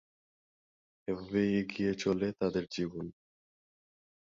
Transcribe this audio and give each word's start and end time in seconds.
এভাবেই 1.07 1.49
এগিয়ে 1.59 1.91
চলে 1.95 2.27
তাদের 2.39 2.63
জীবন। 2.71 3.05